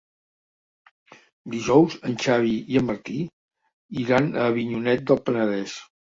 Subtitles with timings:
[1.55, 3.17] Dijous en Xavi i en Martí
[4.05, 5.75] iran a Avinyonet del Penedès.